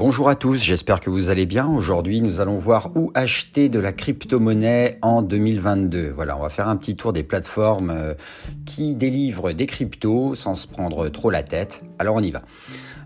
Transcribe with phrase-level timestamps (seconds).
[0.00, 1.68] Bonjour à tous, j'espère que vous allez bien.
[1.68, 6.10] Aujourd'hui, nous allons voir où acheter de la crypto-monnaie en 2022.
[6.16, 8.14] Voilà, on va faire un petit tour des plateformes euh,
[8.64, 11.82] qui délivrent des cryptos sans se prendre trop la tête.
[11.98, 12.40] Alors on y va.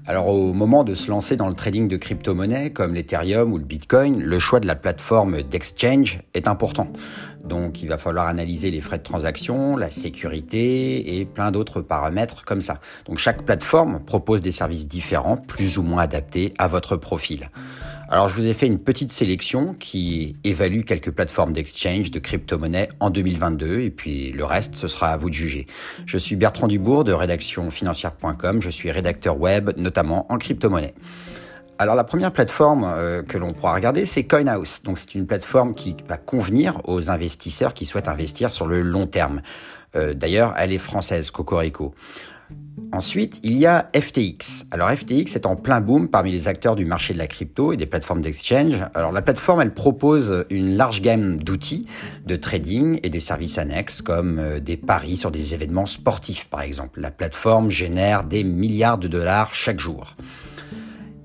[0.07, 3.65] Alors au moment de se lancer dans le trading de crypto-monnaies comme l'Ethereum ou le
[3.65, 6.89] Bitcoin, le choix de la plateforme d'exchange est important.
[7.43, 12.45] Donc il va falloir analyser les frais de transaction, la sécurité et plein d'autres paramètres
[12.45, 12.81] comme ça.
[13.07, 17.49] Donc chaque plateforme propose des services différents, plus ou moins adaptés à votre profil.
[18.15, 22.89] Alors je vous ai fait une petite sélection qui évalue quelques plateformes d'exchange de crypto-monnaies
[23.01, 25.67] en 2022 et puis le reste ce sera à vous de juger.
[26.07, 30.95] Je suis Bertrand Dubourg de rédaction financière.com, je suis rédacteur web notamment en crypto-monnaie.
[31.81, 34.83] Alors la première plateforme euh, que l'on pourra regarder, c'est CoinHouse.
[34.85, 39.09] Donc c'est une plateforme qui va convenir aux investisseurs qui souhaitent investir sur le long
[39.09, 39.43] terme.
[39.97, 41.93] Euh, d'ailleurs, elle est française, Cocorico.
[42.93, 44.67] Ensuite, il y a FTX.
[44.71, 47.77] Alors FTX est en plein boom parmi les acteurs du marché de la crypto et
[47.77, 48.85] des plateformes d'exchange.
[48.95, 51.87] Alors la plateforme, elle propose une large gamme d'outils
[52.25, 56.63] de trading et des services annexes comme euh, des paris sur des événements sportifs par
[56.63, 57.01] exemple.
[57.01, 60.15] La plateforme génère des milliards de dollars chaque jour.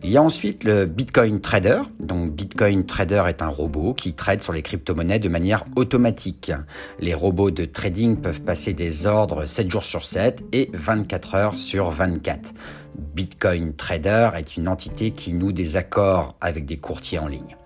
[0.02, 1.82] Il y a ensuite le Bitcoin Trader.
[2.00, 6.54] Donc Bitcoin Trader est un robot qui trade sur les crypto-monnaies de manière automatique.
[7.00, 11.58] Les robots de trading peuvent passer des ordres 7 jours sur 7 et 24 heures
[11.58, 12.54] sur 24.
[12.98, 17.58] Bitcoin Trader est une entité qui noue des accords avec des courtiers en ligne.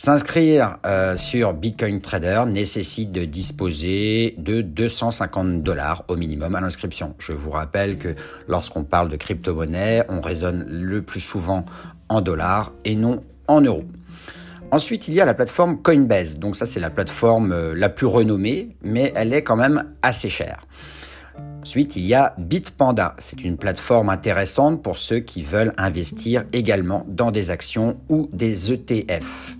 [0.00, 7.16] S'inscrire euh, sur Bitcoin Trader nécessite de disposer de 250 dollars au minimum à l'inscription.
[7.18, 8.14] Je vous rappelle que
[8.46, 11.64] lorsqu'on parle de crypto-monnaie, on raisonne le plus souvent
[12.08, 13.86] en dollars et non en euros.
[14.70, 16.38] Ensuite, il y a la plateforme Coinbase.
[16.38, 20.30] Donc ça, c'est la plateforme euh, la plus renommée, mais elle est quand même assez
[20.30, 20.60] chère.
[21.62, 23.16] Ensuite, il y a Bitpanda.
[23.18, 28.72] C'est une plateforme intéressante pour ceux qui veulent investir également dans des actions ou des
[28.72, 29.57] ETF.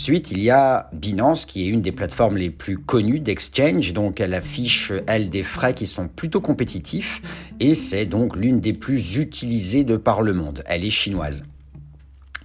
[0.00, 4.18] Ensuite, il y a Binance, qui est une des plateformes les plus connues d'exchange, donc
[4.18, 7.20] elle affiche, elle, des frais qui sont plutôt compétitifs,
[7.60, 10.62] et c'est donc l'une des plus utilisées de par le monde.
[10.64, 11.44] Elle est chinoise.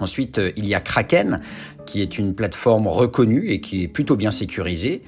[0.01, 1.39] Ensuite, euh, il y a Kraken,
[1.85, 5.03] qui est une plateforme reconnue et qui est plutôt bien sécurisée.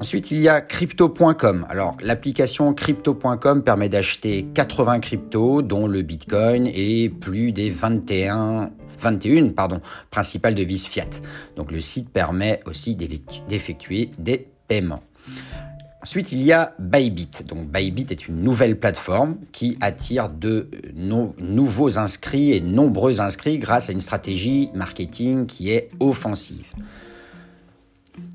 [0.00, 1.64] Ensuite, il y a crypto.com.
[1.68, 9.50] Alors, l'application crypto.com permet d'acheter 80 cryptos, dont le Bitcoin et plus des 21 21
[9.50, 11.10] pardon, principales devises fiat.
[11.56, 15.02] Donc le site permet aussi d'effectuer des paiements.
[16.02, 17.44] Ensuite, il y a Bybit.
[17.48, 23.88] Donc Bybit est une nouvelle plateforme qui attire de nouveaux inscrits et nombreux inscrits grâce
[23.88, 26.74] à une stratégie marketing qui est offensive.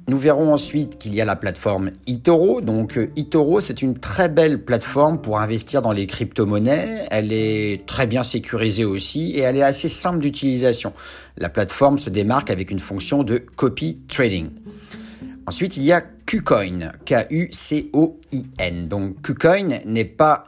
[0.10, 2.62] Nous verrons ensuite qu'il y a la plateforme eToro.
[2.62, 7.06] Donc euh, eToro, c'est une très belle plateforme pour investir dans les crypto-monnaies.
[7.12, 10.94] Elle est très bien sécurisée aussi et elle est assez simple d'utilisation.
[11.38, 14.50] La plateforme se démarque avec une fonction de copy trading.
[15.46, 18.88] Ensuite, il y a KuCoin, K-U-C-O-I-N.
[18.88, 20.46] Donc KuCoin n'est pas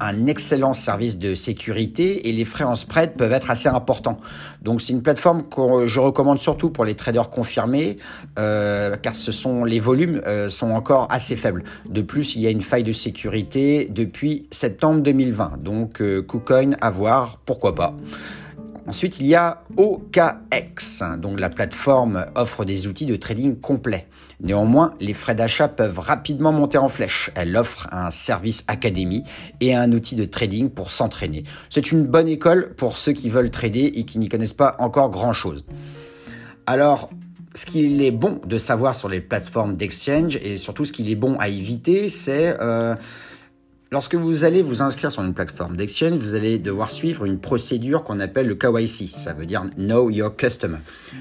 [0.00, 4.18] un excellent service de sécurité et les frais en spread peuvent être assez importants.
[4.62, 7.98] Donc c'est une plateforme que je recommande surtout pour les traders confirmés
[8.38, 11.64] euh, car ce sont les volumes euh, sont encore assez faibles.
[11.88, 15.58] De plus, il y a une faille de sécurité depuis septembre 2020.
[15.62, 17.94] Donc euh, KuCoin à voir, pourquoi pas.
[18.88, 24.06] Ensuite, il y a OKX, donc la plateforme offre des outils de trading complets.
[24.40, 27.30] Néanmoins, les frais d'achat peuvent rapidement monter en flèche.
[27.34, 29.24] Elle offre un service académie
[29.60, 31.42] et un outil de trading pour s'entraîner.
[31.68, 35.10] C'est une bonne école pour ceux qui veulent trader et qui n'y connaissent pas encore
[35.10, 35.64] grand-chose.
[36.66, 37.10] Alors,
[37.54, 41.16] ce qu'il est bon de savoir sur les plateformes d'exchange et surtout ce qu'il est
[41.16, 42.56] bon à éviter, c'est...
[42.60, 42.94] Euh,
[43.92, 48.02] Lorsque vous allez vous inscrire sur une plateforme d'exchange, vous allez devoir suivre une procédure
[48.02, 50.78] qu'on appelle le KYC, ça veut dire Know Your Customer.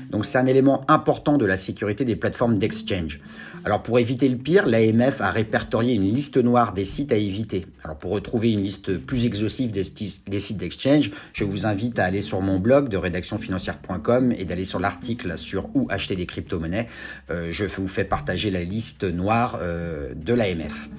[0.10, 3.22] Donc c'est un élément important de la sécurité des plateformes d'exchange.
[3.66, 7.68] Alors pour éviter le pire, l'AMF a répertorié une liste noire des sites à éviter.
[7.84, 12.22] Alors pour retrouver une liste plus exhaustive des, sites d'exchange, je vous invite à aller
[12.22, 16.88] sur mon blog de rédactionfinancière.com et d'aller sur l'article sur où acheter des crypto-monnaies.
[17.30, 20.90] Euh, je vous fais partager la liste noire euh, de l'AMF.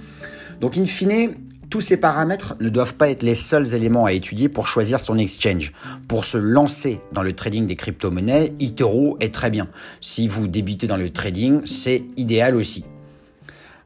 [0.61, 1.35] Donc in fine,
[1.71, 5.19] tous ces paramètres ne doivent pas être les seuls éléments à étudier pour choisir son
[5.19, 5.73] exchange.
[6.09, 9.69] Pour se lancer dans le trading des crypto-monnaies, eToro est très bien.
[10.01, 12.85] Si vous débutez dans le trading, c'est idéal aussi.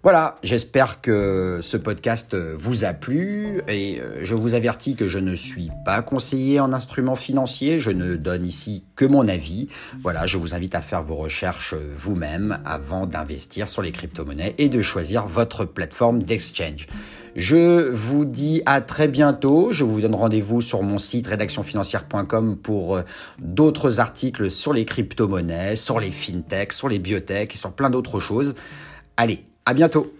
[0.02, 5.18] Voilà, j'espère que ce podcast vous a plu et euh, je vous avertis que je
[5.18, 9.68] ne suis pas conseiller en instruments financiers, je ne donne ici que mon avis.
[10.02, 14.70] Voilà, je vous invite à faire vos recherches vous-même avant d'investir sur les crypto-monnaies et
[14.70, 16.86] de choisir votre plateforme d'exchange.
[17.36, 19.70] Je vous dis à très bientôt.
[19.70, 23.02] Je vous donne rendez-vous sur mon site rédactionfinancière.com pour euh,
[23.38, 28.18] d'autres articles sur les crypto-monnaies, sur les fintechs, sur les biotech et sur plein d'autres
[28.18, 28.54] choses.
[29.18, 30.12] Allez, à bientôt